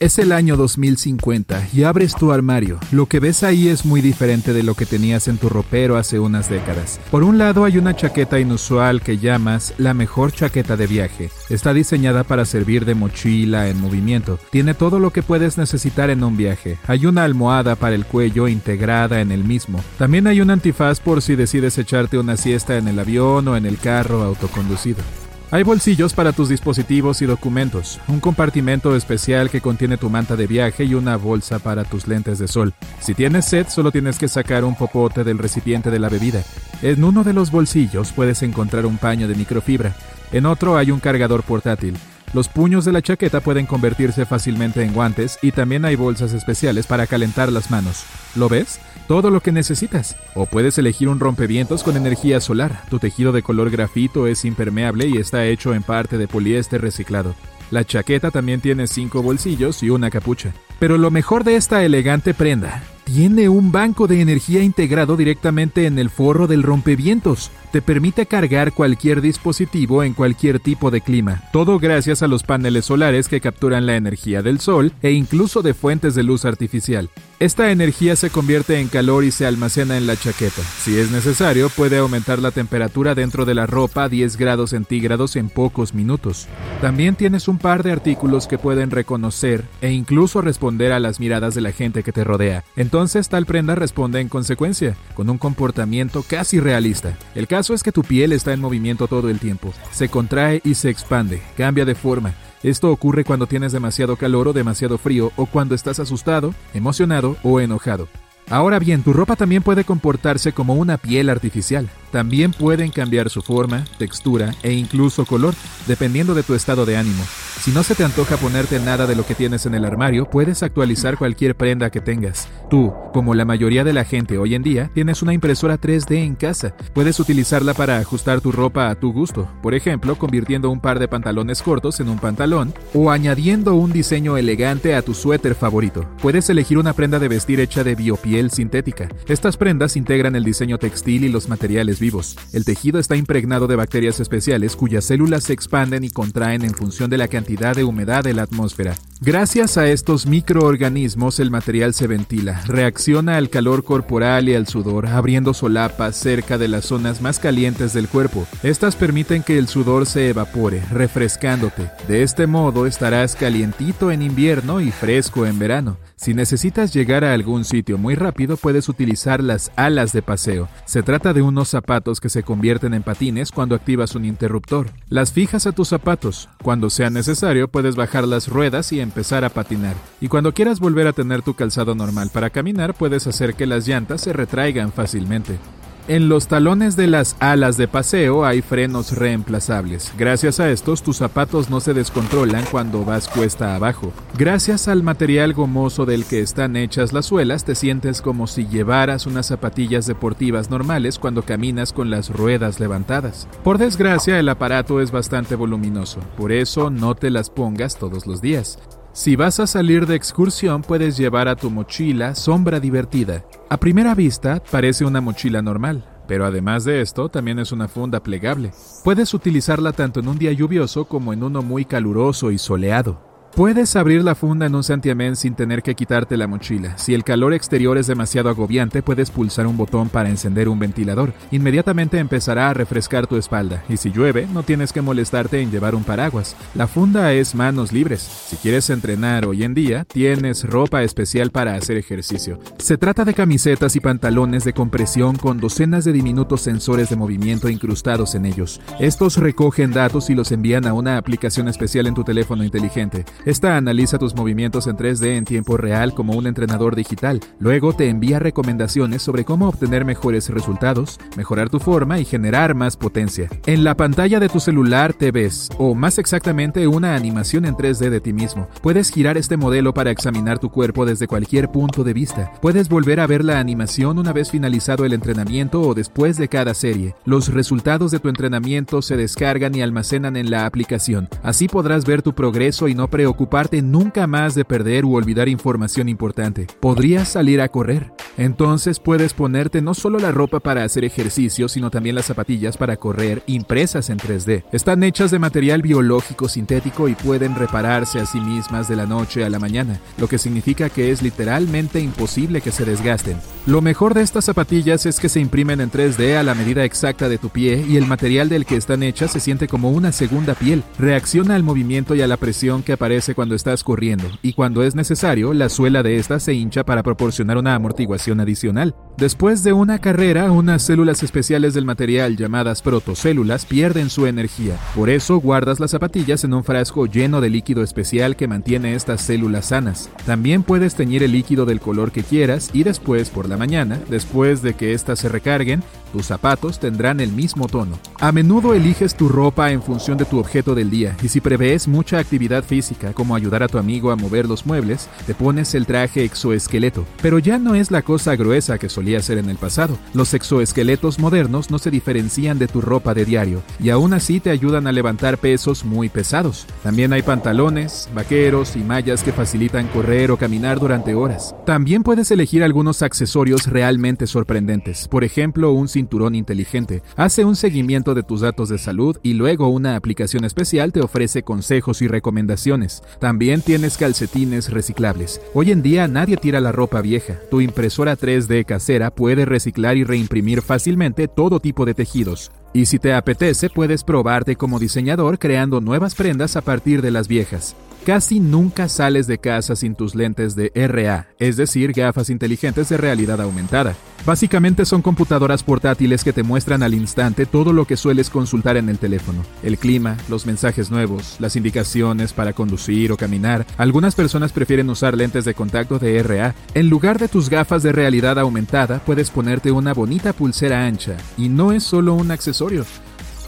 Es 0.00 0.20
el 0.20 0.30
año 0.30 0.56
2050 0.56 1.70
y 1.72 1.82
abres 1.82 2.14
tu 2.14 2.30
armario. 2.30 2.78
Lo 2.92 3.06
que 3.06 3.18
ves 3.18 3.42
ahí 3.42 3.66
es 3.66 3.84
muy 3.84 4.00
diferente 4.00 4.52
de 4.52 4.62
lo 4.62 4.74
que 4.74 4.86
tenías 4.86 5.26
en 5.26 5.38
tu 5.38 5.48
ropero 5.48 5.96
hace 5.96 6.20
unas 6.20 6.48
décadas. 6.48 7.00
Por 7.10 7.24
un 7.24 7.36
lado 7.36 7.64
hay 7.64 7.78
una 7.78 7.96
chaqueta 7.96 8.38
inusual 8.38 9.02
que 9.02 9.18
llamas 9.18 9.74
la 9.76 9.94
mejor 9.94 10.30
chaqueta 10.30 10.76
de 10.76 10.86
viaje. 10.86 11.30
Está 11.50 11.74
diseñada 11.74 12.22
para 12.22 12.44
servir 12.44 12.84
de 12.84 12.94
mochila 12.94 13.68
en 13.68 13.80
movimiento. 13.80 14.38
Tiene 14.52 14.72
todo 14.72 15.00
lo 15.00 15.10
que 15.10 15.24
puedes 15.24 15.58
necesitar 15.58 16.10
en 16.10 16.22
un 16.22 16.36
viaje. 16.36 16.78
Hay 16.86 17.04
una 17.04 17.24
almohada 17.24 17.74
para 17.74 17.96
el 17.96 18.06
cuello 18.06 18.46
integrada 18.46 19.20
en 19.20 19.32
el 19.32 19.42
mismo. 19.42 19.82
También 19.98 20.28
hay 20.28 20.40
un 20.40 20.50
antifaz 20.50 21.00
por 21.00 21.22
si 21.22 21.34
decides 21.34 21.76
echarte 21.76 22.18
una 22.18 22.36
siesta 22.36 22.76
en 22.76 22.86
el 22.86 23.00
avión 23.00 23.48
o 23.48 23.56
en 23.56 23.66
el 23.66 23.78
carro 23.78 24.22
autoconducido. 24.22 25.02
Hay 25.50 25.62
bolsillos 25.62 26.12
para 26.12 26.32
tus 26.32 26.50
dispositivos 26.50 27.22
y 27.22 27.26
documentos, 27.26 27.98
un 28.06 28.20
compartimento 28.20 28.94
especial 28.94 29.48
que 29.48 29.62
contiene 29.62 29.96
tu 29.96 30.10
manta 30.10 30.36
de 30.36 30.46
viaje 30.46 30.84
y 30.84 30.92
una 30.92 31.16
bolsa 31.16 31.58
para 31.58 31.84
tus 31.84 32.06
lentes 32.06 32.38
de 32.38 32.46
sol. 32.46 32.74
Si 33.00 33.14
tienes 33.14 33.46
sed, 33.46 33.66
solo 33.68 33.90
tienes 33.90 34.18
que 34.18 34.28
sacar 34.28 34.62
un 34.62 34.74
popote 34.74 35.24
del 35.24 35.38
recipiente 35.38 35.90
de 35.90 36.00
la 36.00 36.10
bebida. 36.10 36.42
En 36.82 37.02
uno 37.02 37.24
de 37.24 37.32
los 37.32 37.50
bolsillos 37.50 38.12
puedes 38.12 38.42
encontrar 38.42 38.84
un 38.84 38.98
paño 38.98 39.26
de 39.26 39.36
microfibra. 39.36 39.94
En 40.32 40.44
otro 40.44 40.76
hay 40.76 40.90
un 40.90 41.00
cargador 41.00 41.42
portátil. 41.42 41.96
Los 42.34 42.48
puños 42.48 42.84
de 42.84 42.92
la 42.92 43.00
chaqueta 43.00 43.40
pueden 43.40 43.64
convertirse 43.64 44.26
fácilmente 44.26 44.82
en 44.82 44.92
guantes 44.92 45.38
y 45.40 45.52
también 45.52 45.84
hay 45.84 45.96
bolsas 45.96 46.34
especiales 46.34 46.86
para 46.86 47.06
calentar 47.06 47.50
las 47.50 47.70
manos. 47.70 48.04
¿Lo 48.34 48.48
ves? 48.48 48.80
Todo 49.06 49.30
lo 49.30 49.40
que 49.40 49.52
necesitas. 49.52 50.16
O 50.34 50.44
puedes 50.44 50.76
elegir 50.76 51.08
un 51.08 51.20
rompevientos 51.20 51.82
con 51.82 51.96
energía 51.96 52.40
solar. 52.40 52.82
Tu 52.90 52.98
tejido 52.98 53.32
de 53.32 53.42
color 53.42 53.70
grafito 53.70 54.26
es 54.26 54.44
impermeable 54.44 55.06
y 55.06 55.16
está 55.16 55.46
hecho 55.46 55.72
en 55.72 55.82
parte 55.82 56.18
de 56.18 56.28
poliéster 56.28 56.82
reciclado. 56.82 57.34
La 57.70 57.84
chaqueta 57.84 58.30
también 58.30 58.60
tiene 58.60 58.86
cinco 58.86 59.22
bolsillos 59.22 59.82
y 59.82 59.90
una 59.90 60.10
capucha. 60.10 60.52
Pero 60.78 60.98
lo 60.98 61.10
mejor 61.10 61.44
de 61.44 61.56
esta 61.56 61.82
elegante 61.82 62.34
prenda 62.34 62.82
tiene 63.08 63.48
un 63.48 63.72
banco 63.72 64.06
de 64.06 64.20
energía 64.20 64.62
integrado 64.62 65.16
directamente 65.16 65.86
en 65.86 65.98
el 65.98 66.10
forro 66.10 66.46
del 66.46 66.62
rompevientos. 66.62 67.50
Te 67.72 67.80
permite 67.80 68.26
cargar 68.26 68.74
cualquier 68.74 69.22
dispositivo 69.22 70.02
en 70.02 70.12
cualquier 70.12 70.60
tipo 70.60 70.90
de 70.90 71.00
clima. 71.00 71.42
Todo 71.50 71.78
gracias 71.78 72.22
a 72.22 72.28
los 72.28 72.42
paneles 72.42 72.84
solares 72.84 73.28
que 73.28 73.40
capturan 73.40 73.86
la 73.86 73.96
energía 73.96 74.42
del 74.42 74.60
sol 74.60 74.92
e 75.00 75.12
incluso 75.12 75.62
de 75.62 75.72
fuentes 75.72 76.14
de 76.14 76.22
luz 76.22 76.44
artificial. 76.44 77.08
Esta 77.40 77.70
energía 77.70 78.14
se 78.16 78.30
convierte 78.30 78.78
en 78.78 78.88
calor 78.88 79.24
y 79.24 79.30
se 79.30 79.46
almacena 79.46 79.96
en 79.96 80.06
la 80.06 80.16
chaqueta. 80.16 80.60
Si 80.82 80.98
es 80.98 81.10
necesario, 81.10 81.70
puede 81.70 81.96
aumentar 81.96 82.40
la 82.40 82.50
temperatura 82.50 83.14
dentro 83.14 83.44
de 83.46 83.54
la 83.54 83.66
ropa 83.66 84.04
a 84.04 84.08
10 84.08 84.36
grados 84.36 84.70
centígrados 84.70 85.36
en 85.36 85.48
pocos 85.48 85.94
minutos. 85.94 86.46
También 86.82 87.14
tienes 87.14 87.48
un 87.48 87.58
par 87.58 87.84
de 87.84 87.92
artículos 87.92 88.46
que 88.46 88.58
pueden 88.58 88.90
reconocer 88.90 89.64
e 89.80 89.92
incluso 89.92 90.42
responder 90.42 90.92
a 90.92 91.00
las 91.00 91.20
miradas 91.20 91.54
de 91.54 91.60
la 91.60 91.72
gente 91.72 92.02
que 92.02 92.12
te 92.12 92.24
rodea. 92.24 92.64
Entonces 92.76 92.97
tal 93.28 93.46
prenda 93.46 93.74
responde 93.74 94.20
en 94.20 94.28
consecuencia, 94.28 94.96
con 95.14 95.30
un 95.30 95.38
comportamiento 95.38 96.22
casi 96.22 96.60
realista. 96.60 97.16
El 97.34 97.46
caso 97.46 97.74
es 97.74 97.82
que 97.82 97.92
tu 97.92 98.02
piel 98.02 98.32
está 98.32 98.52
en 98.52 98.60
movimiento 98.60 99.06
todo 99.06 99.28
el 99.30 99.38
tiempo. 99.38 99.72
Se 99.90 100.08
contrae 100.08 100.60
y 100.64 100.74
se 100.74 100.90
expande, 100.90 101.40
cambia 101.56 101.84
de 101.84 101.94
forma 101.94 102.34
esto 102.62 102.90
ocurre 102.90 103.24
cuando 103.24 103.46
tienes 103.46 103.72
demasiado 103.72 104.16
calor 104.16 104.48
o 104.48 104.52
demasiado 104.52 104.98
frío 104.98 105.30
o 105.36 105.46
cuando 105.46 105.74
estás 105.74 106.00
asustado, 106.00 106.54
emocionado 106.74 107.36
o 107.42 107.60
enojado. 107.60 108.08
Ahora 108.50 108.78
bien, 108.78 109.02
tu 109.02 109.12
ropa 109.12 109.36
también 109.36 109.62
puede 109.62 109.84
comportarse 109.84 110.52
como 110.52 110.74
una 110.74 110.96
piel 110.96 111.28
artificial. 111.28 111.88
También 112.12 112.52
pueden 112.52 112.90
cambiar 112.90 113.30
su 113.30 113.42
forma, 113.42 113.84
textura 113.98 114.54
e 114.62 114.72
incluso 114.72 115.26
color, 115.26 115.54
dependiendo 115.86 116.34
de 116.34 116.42
tu 116.42 116.54
estado 116.54 116.86
de 116.86 116.96
ánimo. 116.96 117.24
Si 117.60 117.72
no 117.72 117.82
se 117.82 117.96
te 117.96 118.04
antoja 118.04 118.36
ponerte 118.36 118.78
nada 118.78 119.06
de 119.06 119.16
lo 119.16 119.26
que 119.26 119.34
tienes 119.34 119.66
en 119.66 119.74
el 119.74 119.84
armario, 119.84 120.30
puedes 120.30 120.62
actualizar 120.62 121.18
cualquier 121.18 121.56
prenda 121.56 121.90
que 121.90 122.00
tengas. 122.00 122.48
Tú, 122.70 122.94
como 123.12 123.34
la 123.34 123.44
mayoría 123.44 123.82
de 123.82 123.92
la 123.92 124.04
gente 124.04 124.38
hoy 124.38 124.54
en 124.54 124.62
día, 124.62 124.90
tienes 124.94 125.22
una 125.22 125.34
impresora 125.34 125.80
3D 125.80 126.18
en 126.18 126.36
casa. 126.36 126.74
Puedes 126.94 127.18
utilizarla 127.18 127.74
para 127.74 127.98
ajustar 127.98 128.40
tu 128.40 128.52
ropa 128.52 128.88
a 128.88 128.94
tu 128.94 129.12
gusto, 129.12 129.50
por 129.60 129.74
ejemplo, 129.74 130.16
convirtiendo 130.16 130.70
un 130.70 130.80
par 130.80 131.00
de 131.00 131.08
pantalones 131.08 131.60
cortos 131.60 131.98
en 131.98 132.08
un 132.08 132.18
pantalón 132.18 132.72
o 132.94 133.10
añadiendo 133.10 133.74
un 133.74 133.92
diseño 133.92 134.36
elegante 134.36 134.94
a 134.94 135.02
tu 135.02 135.12
suéter 135.12 135.56
favorito. 135.56 136.08
Puedes 136.22 136.48
elegir 136.50 136.78
una 136.78 136.92
prenda 136.92 137.18
de 137.18 137.28
vestir 137.28 137.58
hecha 137.58 137.82
de 137.82 137.96
biopiel 137.96 138.52
sintética. 138.52 139.08
Estas 139.26 139.56
prendas 139.56 139.96
integran 139.96 140.36
el 140.36 140.44
diseño 140.44 140.78
textil 140.78 141.24
y 141.24 141.28
los 141.28 141.48
materiales 141.48 141.97
vivos. 141.98 142.36
El 142.52 142.64
tejido 142.64 142.98
está 142.98 143.16
impregnado 143.16 143.66
de 143.66 143.76
bacterias 143.76 144.20
especiales 144.20 144.76
cuyas 144.76 145.04
células 145.04 145.44
se 145.44 145.52
expanden 145.52 146.04
y 146.04 146.10
contraen 146.10 146.64
en 146.64 146.74
función 146.74 147.10
de 147.10 147.18
la 147.18 147.28
cantidad 147.28 147.74
de 147.74 147.84
humedad 147.84 148.24
de 148.24 148.34
la 148.34 148.42
atmósfera. 148.42 148.94
Gracias 149.20 149.76
a 149.76 149.88
estos 149.88 150.26
microorganismos 150.26 151.40
el 151.40 151.50
material 151.50 151.92
se 151.92 152.06
ventila, 152.06 152.62
reacciona 152.66 153.36
al 153.36 153.50
calor 153.50 153.82
corporal 153.82 154.48
y 154.48 154.54
al 154.54 154.68
sudor, 154.68 155.08
abriendo 155.08 155.54
solapas 155.54 156.14
cerca 156.14 156.56
de 156.56 156.68
las 156.68 156.84
zonas 156.84 157.20
más 157.20 157.40
calientes 157.40 157.92
del 157.92 158.06
cuerpo. 158.06 158.46
Estas 158.62 158.94
permiten 158.94 159.42
que 159.42 159.58
el 159.58 159.66
sudor 159.66 160.06
se 160.06 160.28
evapore, 160.28 160.82
refrescándote. 160.92 161.90
De 162.06 162.22
este 162.22 162.46
modo 162.46 162.86
estarás 162.86 163.34
calientito 163.34 164.12
en 164.12 164.22
invierno 164.22 164.80
y 164.80 164.92
fresco 164.92 165.46
en 165.46 165.58
verano. 165.58 165.96
Si 166.14 166.34
necesitas 166.34 166.92
llegar 166.92 167.24
a 167.24 167.32
algún 167.32 167.64
sitio 167.64 167.98
muy 167.98 168.14
rápido, 168.14 168.56
puedes 168.56 168.88
utilizar 168.88 169.42
las 169.42 169.72
alas 169.76 170.12
de 170.12 170.22
paseo. 170.22 170.68
Se 170.84 171.02
trata 171.02 171.32
de 171.32 171.42
unos 171.42 171.68
zapatos 171.68 171.87
que 172.20 172.28
se 172.28 172.42
convierten 172.42 172.92
en 172.92 173.02
patines 173.02 173.50
cuando 173.50 173.74
activas 173.74 174.14
un 174.14 174.26
interruptor. 174.26 174.88
Las 175.08 175.32
fijas 175.32 175.66
a 175.66 175.72
tus 175.72 175.88
zapatos. 175.88 176.50
Cuando 176.62 176.90
sea 176.90 177.08
necesario, 177.08 177.68
puedes 177.68 177.96
bajar 177.96 178.28
las 178.28 178.48
ruedas 178.48 178.92
y 178.92 179.00
empezar 179.00 179.42
a 179.42 179.48
patinar. 179.48 179.96
Y 180.20 180.28
cuando 180.28 180.52
quieras 180.52 180.80
volver 180.80 181.06
a 181.06 181.14
tener 181.14 181.40
tu 181.40 181.54
calzado 181.54 181.94
normal 181.94 182.28
para 182.30 182.50
caminar, 182.50 182.92
puedes 182.92 183.26
hacer 183.26 183.54
que 183.54 183.66
las 183.66 183.88
llantas 183.88 184.20
se 184.20 184.34
retraigan 184.34 184.92
fácilmente. 184.92 185.58
En 186.08 186.30
los 186.30 186.48
talones 186.48 186.96
de 186.96 187.06
las 187.06 187.36
alas 187.38 187.76
de 187.76 187.86
paseo 187.86 188.46
hay 188.46 188.62
frenos 188.62 189.12
reemplazables. 189.12 190.10
Gracias 190.16 190.58
a 190.58 190.70
estos, 190.70 191.02
tus 191.02 191.18
zapatos 191.18 191.68
no 191.68 191.80
se 191.80 191.92
descontrolan 191.92 192.64
cuando 192.70 193.04
vas 193.04 193.28
cuesta 193.28 193.74
abajo. 193.74 194.10
Gracias 194.38 194.88
al 194.88 195.02
material 195.02 195.52
gomoso 195.52 196.06
del 196.06 196.24
que 196.24 196.40
están 196.40 196.76
hechas 196.76 197.12
las 197.12 197.26
suelas, 197.26 197.66
te 197.66 197.74
sientes 197.74 198.22
como 198.22 198.46
si 198.46 198.66
llevaras 198.66 199.26
unas 199.26 199.48
zapatillas 199.48 200.06
deportivas 200.06 200.70
normales 200.70 201.18
cuando 201.18 201.42
caminas 201.42 201.92
con 201.92 202.08
las 202.08 202.30
ruedas 202.30 202.80
levantadas. 202.80 203.46
Por 203.62 203.76
desgracia, 203.76 204.38
el 204.38 204.48
aparato 204.48 205.02
es 205.02 205.10
bastante 205.10 205.56
voluminoso, 205.56 206.20
por 206.38 206.52
eso 206.52 206.88
no 206.88 207.16
te 207.16 207.28
las 207.28 207.50
pongas 207.50 207.98
todos 207.98 208.26
los 208.26 208.40
días. 208.40 208.78
Si 209.18 209.34
vas 209.34 209.58
a 209.58 209.66
salir 209.66 210.06
de 210.06 210.14
excursión 210.14 210.82
puedes 210.82 211.16
llevar 211.16 211.48
a 211.48 211.56
tu 211.56 211.70
mochila 211.70 212.36
sombra 212.36 212.78
divertida. 212.78 213.44
A 213.68 213.76
primera 213.76 214.14
vista 214.14 214.62
parece 214.70 215.04
una 215.04 215.20
mochila 215.20 215.60
normal, 215.60 216.04
pero 216.28 216.46
además 216.46 216.84
de 216.84 217.00
esto 217.00 217.28
también 217.28 217.58
es 217.58 217.72
una 217.72 217.88
funda 217.88 218.22
plegable. 218.22 218.70
Puedes 219.02 219.34
utilizarla 219.34 219.90
tanto 219.90 220.20
en 220.20 220.28
un 220.28 220.38
día 220.38 220.52
lluvioso 220.52 221.06
como 221.06 221.32
en 221.32 221.42
uno 221.42 221.62
muy 221.62 221.84
caluroso 221.84 222.52
y 222.52 222.58
soleado. 222.58 223.27
Puedes 223.58 223.96
abrir 223.96 224.22
la 224.22 224.36
funda 224.36 224.66
en 224.66 224.76
un 224.76 224.84
santiamén 224.84 225.34
sin 225.34 225.56
tener 225.56 225.82
que 225.82 225.96
quitarte 225.96 226.36
la 226.36 226.46
mochila. 226.46 226.96
Si 226.96 227.12
el 227.12 227.24
calor 227.24 227.52
exterior 227.52 227.98
es 227.98 228.06
demasiado 228.06 228.50
agobiante, 228.50 229.02
puedes 229.02 229.32
pulsar 229.32 229.66
un 229.66 229.76
botón 229.76 230.10
para 230.10 230.28
encender 230.28 230.68
un 230.68 230.78
ventilador. 230.78 231.32
Inmediatamente 231.50 232.20
empezará 232.20 232.70
a 232.70 232.74
refrescar 232.74 233.26
tu 233.26 233.36
espalda. 233.36 233.82
Y 233.88 233.96
si 233.96 234.12
llueve, 234.12 234.46
no 234.46 234.62
tienes 234.62 234.92
que 234.92 235.02
molestarte 235.02 235.60
en 235.60 235.72
llevar 235.72 235.96
un 235.96 236.04
paraguas. 236.04 236.54
La 236.76 236.86
funda 236.86 237.32
es 237.32 237.56
manos 237.56 237.92
libres. 237.92 238.20
Si 238.20 238.54
quieres 238.58 238.90
entrenar 238.90 239.44
hoy 239.44 239.64
en 239.64 239.74
día, 239.74 240.04
tienes 240.04 240.62
ropa 240.62 241.02
especial 241.02 241.50
para 241.50 241.74
hacer 241.74 241.96
ejercicio. 241.96 242.60
Se 242.78 242.96
trata 242.96 243.24
de 243.24 243.34
camisetas 243.34 243.96
y 243.96 244.00
pantalones 244.00 244.62
de 244.62 244.72
compresión 244.72 245.34
con 245.34 245.58
docenas 245.58 246.04
de 246.04 246.12
diminutos 246.12 246.60
sensores 246.60 247.10
de 247.10 247.16
movimiento 247.16 247.68
incrustados 247.68 248.36
en 248.36 248.46
ellos. 248.46 248.80
Estos 249.00 249.36
recogen 249.36 249.90
datos 249.90 250.30
y 250.30 250.36
los 250.36 250.52
envían 250.52 250.86
a 250.86 250.92
una 250.92 251.16
aplicación 251.16 251.66
especial 251.66 252.06
en 252.06 252.14
tu 252.14 252.22
teléfono 252.22 252.62
inteligente. 252.62 253.24
Esta 253.48 253.78
analiza 253.78 254.18
tus 254.18 254.34
movimientos 254.34 254.86
en 254.88 254.98
3D 254.98 255.38
en 255.38 255.46
tiempo 255.46 255.78
real 255.78 256.12
como 256.12 256.34
un 256.34 256.46
entrenador 256.46 256.94
digital. 256.94 257.40
Luego 257.58 257.94
te 257.94 258.10
envía 258.10 258.38
recomendaciones 258.38 259.22
sobre 259.22 259.46
cómo 259.46 259.70
obtener 259.70 260.04
mejores 260.04 260.50
resultados, 260.50 261.18
mejorar 261.34 261.70
tu 261.70 261.78
forma 261.78 262.18
y 262.18 262.26
generar 262.26 262.74
más 262.74 262.98
potencia. 262.98 263.48
En 263.64 263.84
la 263.84 263.96
pantalla 263.96 264.38
de 264.38 264.50
tu 264.50 264.60
celular 264.60 265.14
te 265.14 265.30
ves, 265.30 265.70
o 265.78 265.94
más 265.94 266.18
exactamente 266.18 266.86
una 266.86 267.14
animación 267.14 267.64
en 267.64 267.74
3D 267.74 268.10
de 268.10 268.20
ti 268.20 268.34
mismo. 268.34 268.68
Puedes 268.82 269.10
girar 269.10 269.38
este 269.38 269.56
modelo 269.56 269.94
para 269.94 270.10
examinar 270.10 270.58
tu 270.58 270.68
cuerpo 270.68 271.06
desde 271.06 271.26
cualquier 271.26 271.70
punto 271.70 272.04
de 272.04 272.12
vista. 272.12 272.52
Puedes 272.60 272.90
volver 272.90 273.18
a 273.18 273.26
ver 273.26 273.46
la 273.46 273.60
animación 273.60 274.18
una 274.18 274.34
vez 274.34 274.50
finalizado 274.50 275.06
el 275.06 275.14
entrenamiento 275.14 275.80
o 275.80 275.94
después 275.94 276.36
de 276.36 276.48
cada 276.48 276.74
serie. 276.74 277.14
Los 277.24 277.48
resultados 277.54 278.10
de 278.10 278.18
tu 278.18 278.28
entrenamiento 278.28 279.00
se 279.00 279.16
descargan 279.16 279.74
y 279.74 279.80
almacenan 279.80 280.36
en 280.36 280.50
la 280.50 280.66
aplicación. 280.66 281.30
Así 281.42 281.66
podrás 281.66 282.04
ver 282.04 282.20
tu 282.20 282.34
progreso 282.34 282.88
y 282.88 282.94
no 282.94 283.08
preocuparte 283.08 283.37
nunca 283.82 284.26
más 284.26 284.54
de 284.54 284.64
perder 284.64 285.04
u 285.04 285.14
olvidar 285.14 285.48
información 285.48 286.08
importante. 286.08 286.66
Podrías 286.80 287.28
salir 287.28 287.60
a 287.60 287.68
correr. 287.68 288.12
Entonces 288.36 289.00
puedes 289.00 289.34
ponerte 289.34 289.82
no 289.82 289.94
solo 289.94 290.18
la 290.18 290.30
ropa 290.30 290.60
para 290.60 290.84
hacer 290.84 291.04
ejercicio, 291.04 291.68
sino 291.68 291.90
también 291.90 292.14
las 292.14 292.26
zapatillas 292.26 292.76
para 292.76 292.96
correr 292.96 293.42
impresas 293.46 294.10
en 294.10 294.18
3D. 294.18 294.64
Están 294.72 295.02
hechas 295.02 295.30
de 295.30 295.38
material 295.38 295.82
biológico 295.82 296.48
sintético 296.48 297.08
y 297.08 297.14
pueden 297.14 297.56
repararse 297.56 298.20
a 298.20 298.26
sí 298.26 298.40
mismas 298.40 298.88
de 298.88 298.96
la 298.96 299.06
noche 299.06 299.44
a 299.44 299.50
la 299.50 299.58
mañana, 299.58 300.00
lo 300.18 300.28
que 300.28 300.38
significa 300.38 300.88
que 300.88 301.10
es 301.10 301.20
literalmente 301.20 302.00
imposible 302.00 302.60
que 302.60 302.70
se 302.70 302.84
desgasten. 302.84 303.38
Lo 303.66 303.82
mejor 303.82 304.14
de 304.14 304.22
estas 304.22 304.44
zapatillas 304.44 305.04
es 305.04 305.18
que 305.18 305.28
se 305.28 305.40
imprimen 305.40 305.80
en 305.80 305.90
3D 305.90 306.36
a 306.36 306.42
la 306.42 306.54
medida 306.54 306.84
exacta 306.84 307.28
de 307.28 307.38
tu 307.38 307.48
pie 307.50 307.84
y 307.88 307.96
el 307.96 308.06
material 308.06 308.48
del 308.48 308.66
que 308.66 308.76
están 308.76 309.02
hechas 309.02 309.32
se 309.32 309.40
siente 309.40 309.66
como 309.66 309.90
una 309.90 310.12
segunda 310.12 310.54
piel. 310.54 310.84
Reacciona 310.98 311.56
al 311.56 311.64
movimiento 311.64 312.14
y 312.14 312.22
a 312.22 312.26
la 312.26 312.36
presión 312.36 312.82
que 312.82 312.92
aparece 312.92 313.17
cuando 313.34 313.54
estás 313.54 313.82
corriendo, 313.84 314.24
y 314.42 314.52
cuando 314.52 314.82
es 314.82 314.94
necesario, 314.94 315.52
la 315.52 315.68
suela 315.68 316.02
de 316.02 316.16
esta 316.16 316.38
se 316.40 316.54
hincha 316.54 316.84
para 316.84 317.02
proporcionar 317.02 317.58
una 317.58 317.74
amortiguación 317.74 318.40
adicional. 318.40 318.94
Después 319.18 319.64
de 319.64 319.72
una 319.72 319.98
carrera, 319.98 320.52
unas 320.52 320.80
células 320.80 321.24
especiales 321.24 321.74
del 321.74 321.84
material 321.84 322.36
llamadas 322.36 322.82
protocélulas 322.82 323.66
pierden 323.66 324.10
su 324.10 324.26
energía. 324.26 324.76
Por 324.94 325.10
eso 325.10 325.38
guardas 325.38 325.80
las 325.80 325.90
zapatillas 325.90 326.44
en 326.44 326.54
un 326.54 326.62
frasco 326.62 327.06
lleno 327.06 327.40
de 327.40 327.50
líquido 327.50 327.82
especial 327.82 328.36
que 328.36 328.46
mantiene 328.46 328.94
estas 328.94 329.20
células 329.22 329.66
sanas. 329.66 330.08
También 330.24 330.62
puedes 330.62 330.94
teñir 330.94 331.24
el 331.24 331.32
líquido 331.32 331.66
del 331.66 331.80
color 331.80 332.12
que 332.12 332.22
quieras 332.22 332.70
y 332.72 332.84
después 332.84 333.28
por 333.30 333.48
la 333.48 333.56
mañana, 333.56 333.98
después 334.08 334.62
de 334.62 334.74
que 334.74 334.92
éstas 334.92 335.18
se 335.18 335.28
recarguen, 335.28 335.82
tus 336.12 336.26
zapatos 336.26 336.78
tendrán 336.78 337.18
el 337.18 337.32
mismo 337.32 337.66
tono. 337.66 337.98
A 338.20 338.30
menudo 338.30 338.72
eliges 338.72 339.16
tu 339.16 339.28
ropa 339.28 339.72
en 339.72 339.82
función 339.82 340.16
de 340.16 340.26
tu 340.26 340.38
objeto 340.38 340.76
del 340.76 340.90
día 340.90 341.16
y 341.22 341.28
si 341.28 341.40
prevés 341.40 341.88
mucha 341.88 342.20
actividad 342.20 342.62
física 342.62 343.12
como 343.12 343.34
ayudar 343.34 343.64
a 343.64 343.68
tu 343.68 343.78
amigo 343.78 344.12
a 344.12 344.16
mover 344.16 344.48
los 344.48 344.64
muebles, 344.64 345.08
te 345.26 345.34
pones 345.34 345.74
el 345.74 345.86
traje 345.86 346.22
exoesqueleto. 346.22 347.04
Pero 347.20 347.40
ya 347.40 347.58
no 347.58 347.74
es 347.74 347.90
la 347.90 348.02
cosa 348.02 348.36
gruesa 348.36 348.78
que 348.78 348.88
solía 349.08 349.22
ser 349.22 349.38
en 349.38 349.48
el 349.48 349.56
pasado. 349.56 349.96
Los 350.12 350.34
exoesqueletos 350.34 351.18
modernos 351.18 351.70
no 351.70 351.78
se 351.78 351.90
diferencian 351.90 352.58
de 352.58 352.68
tu 352.68 352.82
ropa 352.82 353.14
de 353.14 353.24
diario 353.24 353.62
y 353.82 353.88
aún 353.88 354.12
así 354.12 354.38
te 354.38 354.50
ayudan 354.50 354.86
a 354.86 354.92
levantar 354.92 355.38
pesos 355.38 355.82
muy 355.82 356.10
pesados. 356.10 356.66
También 356.82 357.14
hay 357.14 357.22
pantalones, 357.22 358.10
vaqueros 358.14 358.76
y 358.76 358.80
mallas 358.80 359.22
que 359.22 359.32
facilitan 359.32 359.86
correr 359.88 360.30
o 360.30 360.36
caminar 360.36 360.78
durante 360.78 361.14
horas. 361.14 361.54
También 361.64 362.02
puedes 362.02 362.30
elegir 362.30 362.62
algunos 362.62 363.00
accesorios 363.00 363.66
realmente 363.66 364.26
sorprendentes, 364.26 365.08
por 365.08 365.24
ejemplo 365.24 365.72
un 365.72 365.88
cinturón 365.88 366.34
inteligente. 366.34 367.02
Hace 367.16 367.46
un 367.46 367.56
seguimiento 367.56 368.14
de 368.14 368.22
tus 368.22 368.42
datos 368.42 368.68
de 368.68 368.76
salud 368.76 369.16
y 369.22 369.32
luego 369.34 369.68
una 369.68 369.96
aplicación 369.96 370.44
especial 370.44 370.92
te 370.92 371.00
ofrece 371.00 371.44
consejos 371.44 372.02
y 372.02 372.08
recomendaciones. 372.08 373.02
También 373.20 373.62
tienes 373.62 373.96
calcetines 373.96 374.70
reciclables. 374.70 375.40
Hoy 375.54 375.70
en 375.70 375.80
día 375.80 376.08
nadie 376.08 376.36
tira 376.36 376.60
la 376.60 376.72
ropa 376.72 377.00
vieja. 377.00 377.36
Tu 377.50 377.62
impresora 377.62 378.18
3D 378.18 378.66
casera 378.66 378.97
puede 379.10 379.44
reciclar 379.44 379.96
y 379.96 380.04
reimprimir 380.04 380.62
fácilmente 380.62 381.28
todo 381.28 381.60
tipo 381.60 381.86
de 381.86 381.94
tejidos. 381.94 382.50
Y 382.72 382.86
si 382.86 382.98
te 382.98 383.14
apetece, 383.14 383.70
puedes 383.70 384.04
probarte 384.04 384.56
como 384.56 384.78
diseñador 384.78 385.38
creando 385.38 385.80
nuevas 385.80 386.14
prendas 386.14 386.56
a 386.56 386.60
partir 386.60 387.00
de 387.00 387.10
las 387.10 387.28
viejas. 387.28 387.74
Casi 388.04 388.40
nunca 388.40 388.88
sales 388.88 389.26
de 389.26 389.38
casa 389.38 389.76
sin 389.76 389.94
tus 389.94 390.14
lentes 390.14 390.56
de 390.56 390.72
RA, 390.74 391.28
es 391.38 391.56
decir, 391.56 391.92
gafas 391.92 392.30
inteligentes 392.30 392.88
de 392.88 392.96
realidad 392.96 393.40
aumentada. 393.40 393.94
Básicamente 394.24 394.84
son 394.86 395.02
computadoras 395.02 395.62
portátiles 395.62 396.24
que 396.24 396.32
te 396.32 396.42
muestran 396.42 396.82
al 396.82 396.94
instante 396.94 397.44
todo 397.44 397.72
lo 397.72 397.84
que 397.84 397.96
sueles 397.96 398.30
consultar 398.30 398.76
en 398.76 398.88
el 398.88 398.98
teléfono. 398.98 399.42
El 399.62 399.78
clima, 399.78 400.16
los 400.28 400.46
mensajes 400.46 400.90
nuevos, 400.90 401.36
las 401.38 401.56
indicaciones 401.56 402.32
para 402.32 402.54
conducir 402.54 403.12
o 403.12 403.16
caminar. 403.16 403.66
Algunas 403.76 404.14
personas 404.14 404.52
prefieren 404.52 404.88
usar 404.90 405.16
lentes 405.16 405.44
de 405.44 405.54
contacto 405.54 405.98
de 405.98 406.22
RA. 406.22 406.54
En 406.74 406.88
lugar 406.88 407.18
de 407.18 407.28
tus 407.28 407.50
gafas 407.50 407.82
de 407.82 407.92
realidad 407.92 408.38
aumentada, 408.38 409.00
puedes 409.04 409.30
ponerte 409.30 409.70
una 409.70 409.92
bonita 409.92 410.32
pulsera 410.32 410.86
ancha. 410.86 411.16
Y 411.36 411.48
no 411.48 411.72
es 411.72 411.84
solo 411.84 412.14
un 412.14 412.30
accesorio. 412.30 412.86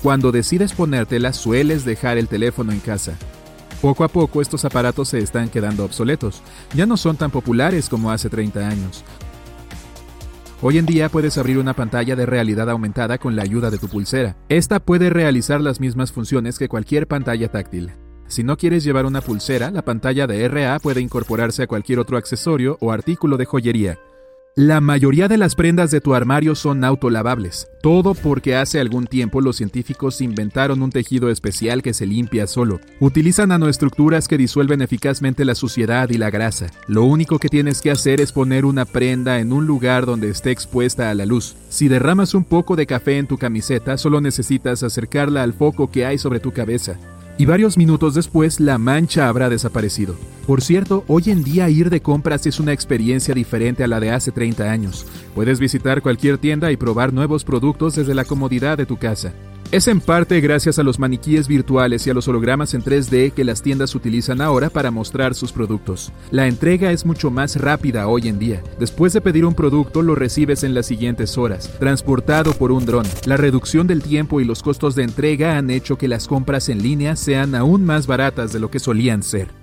Cuando 0.02 0.32
decides 0.32 0.72
ponértela, 0.72 1.32
sueles 1.32 1.84
dejar 1.84 2.16
el 2.18 2.28
teléfono 2.28 2.72
en 2.72 2.80
casa. 2.80 3.18
Poco 3.80 4.04
a 4.04 4.08
poco 4.08 4.42
estos 4.42 4.66
aparatos 4.66 5.08
se 5.08 5.18
están 5.18 5.48
quedando 5.48 5.84
obsoletos, 5.86 6.42
ya 6.74 6.84
no 6.84 6.98
son 6.98 7.16
tan 7.16 7.30
populares 7.30 7.88
como 7.88 8.10
hace 8.10 8.28
30 8.28 8.68
años. 8.68 9.04
Hoy 10.60 10.76
en 10.76 10.84
día 10.84 11.08
puedes 11.08 11.38
abrir 11.38 11.56
una 11.56 11.72
pantalla 11.72 12.14
de 12.14 12.26
realidad 12.26 12.68
aumentada 12.68 13.16
con 13.16 13.34
la 13.34 13.42
ayuda 13.42 13.70
de 13.70 13.78
tu 13.78 13.88
pulsera. 13.88 14.36
Esta 14.50 14.80
puede 14.80 15.08
realizar 15.08 15.62
las 15.62 15.80
mismas 15.80 16.12
funciones 16.12 16.58
que 16.58 16.68
cualquier 16.68 17.06
pantalla 17.06 17.48
táctil. 17.48 17.92
Si 18.26 18.44
no 18.44 18.58
quieres 18.58 18.84
llevar 18.84 19.06
una 19.06 19.22
pulsera, 19.22 19.70
la 19.70 19.82
pantalla 19.82 20.26
de 20.26 20.46
RA 20.46 20.78
puede 20.78 21.00
incorporarse 21.00 21.62
a 21.62 21.66
cualquier 21.66 21.98
otro 21.98 22.18
accesorio 22.18 22.76
o 22.82 22.92
artículo 22.92 23.38
de 23.38 23.46
joyería. 23.46 23.98
La 24.62 24.82
mayoría 24.82 25.26
de 25.26 25.38
las 25.38 25.54
prendas 25.54 25.90
de 25.90 26.02
tu 26.02 26.12
armario 26.12 26.54
son 26.54 26.84
autolavables, 26.84 27.68
todo 27.80 28.12
porque 28.12 28.56
hace 28.56 28.78
algún 28.78 29.06
tiempo 29.06 29.40
los 29.40 29.56
científicos 29.56 30.20
inventaron 30.20 30.82
un 30.82 30.90
tejido 30.90 31.30
especial 31.30 31.82
que 31.82 31.94
se 31.94 32.04
limpia 32.04 32.46
solo. 32.46 32.78
Utilizan 32.98 33.48
nanoestructuras 33.48 34.28
que 34.28 34.36
disuelven 34.36 34.82
eficazmente 34.82 35.46
la 35.46 35.54
suciedad 35.54 36.10
y 36.10 36.18
la 36.18 36.28
grasa. 36.28 36.66
Lo 36.88 37.04
único 37.04 37.38
que 37.38 37.48
tienes 37.48 37.80
que 37.80 37.90
hacer 37.90 38.20
es 38.20 38.32
poner 38.32 38.66
una 38.66 38.84
prenda 38.84 39.38
en 39.38 39.54
un 39.54 39.66
lugar 39.66 40.04
donde 40.04 40.28
esté 40.28 40.50
expuesta 40.50 41.08
a 41.08 41.14
la 41.14 41.24
luz. 41.24 41.56
Si 41.70 41.88
derramas 41.88 42.34
un 42.34 42.44
poco 42.44 42.76
de 42.76 42.84
café 42.84 43.16
en 43.16 43.26
tu 43.26 43.38
camiseta, 43.38 43.96
solo 43.96 44.20
necesitas 44.20 44.82
acercarla 44.82 45.42
al 45.42 45.54
foco 45.54 45.90
que 45.90 46.04
hay 46.04 46.18
sobre 46.18 46.38
tu 46.38 46.52
cabeza 46.52 46.98
y 47.40 47.46
varios 47.46 47.78
minutos 47.78 48.12
después 48.12 48.60
la 48.60 48.76
mancha 48.76 49.26
habrá 49.26 49.48
desaparecido. 49.48 50.14
Por 50.46 50.62
cierto, 50.62 51.04
hoy 51.06 51.24
en 51.26 51.44
día 51.44 51.68
ir 51.68 51.90
de 51.90 52.00
compras 52.00 52.46
es 52.46 52.60
una 52.60 52.72
experiencia 52.72 53.34
diferente 53.34 53.84
a 53.84 53.88
la 53.88 54.00
de 54.00 54.10
hace 54.10 54.32
30 54.32 54.70
años. 54.70 55.06
Puedes 55.34 55.60
visitar 55.60 56.02
cualquier 56.02 56.38
tienda 56.38 56.72
y 56.72 56.76
probar 56.76 57.12
nuevos 57.12 57.44
productos 57.44 57.94
desde 57.94 58.14
la 58.14 58.24
comodidad 58.24 58.76
de 58.76 58.86
tu 58.86 58.96
casa. 58.96 59.32
Es 59.72 59.86
en 59.86 60.00
parte 60.00 60.40
gracias 60.40 60.80
a 60.80 60.82
los 60.82 60.98
maniquíes 60.98 61.46
virtuales 61.46 62.04
y 62.04 62.10
a 62.10 62.14
los 62.14 62.26
hologramas 62.26 62.74
en 62.74 62.82
3D 62.82 63.32
que 63.32 63.44
las 63.44 63.62
tiendas 63.62 63.94
utilizan 63.94 64.40
ahora 64.40 64.68
para 64.68 64.90
mostrar 64.90 65.32
sus 65.36 65.52
productos. 65.52 66.10
La 66.32 66.48
entrega 66.48 66.90
es 66.90 67.06
mucho 67.06 67.30
más 67.30 67.54
rápida 67.54 68.08
hoy 68.08 68.26
en 68.26 68.40
día. 68.40 68.64
Después 68.80 69.12
de 69.12 69.20
pedir 69.20 69.44
un 69.44 69.54
producto 69.54 70.02
lo 70.02 70.16
recibes 70.16 70.64
en 70.64 70.74
las 70.74 70.86
siguientes 70.86 71.38
horas, 71.38 71.70
transportado 71.78 72.52
por 72.54 72.72
un 72.72 72.84
dron. 72.84 73.06
La 73.26 73.36
reducción 73.36 73.86
del 73.86 74.02
tiempo 74.02 74.40
y 74.40 74.44
los 74.44 74.60
costos 74.60 74.96
de 74.96 75.04
entrega 75.04 75.56
han 75.56 75.70
hecho 75.70 75.96
que 75.96 76.08
las 76.08 76.26
compras 76.26 76.68
en 76.68 76.82
línea 76.82 77.14
sean 77.14 77.54
aún 77.54 77.84
más 77.84 78.08
baratas 78.08 78.52
de 78.52 78.58
lo 78.58 78.72
que 78.72 78.80
solían 78.80 79.22
ser. 79.22 79.60